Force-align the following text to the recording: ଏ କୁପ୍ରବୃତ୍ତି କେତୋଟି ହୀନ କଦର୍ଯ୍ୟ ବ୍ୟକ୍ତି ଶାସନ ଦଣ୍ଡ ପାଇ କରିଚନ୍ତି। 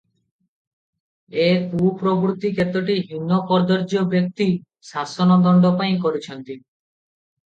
ଏ 1.41 1.49
କୁପ୍ରବୃତ୍ତି 1.73 2.49
କେତୋଟି 2.59 2.95
ହୀନ 3.09 3.37
କଦର୍ଯ୍ୟ 3.51 4.01
ବ୍ୟକ୍ତି 4.13 4.47
ଶାସନ 4.93 5.37
ଦଣ୍ଡ 5.45 5.71
ପାଇ 5.83 6.01
କରିଚନ୍ତି। 6.07 6.57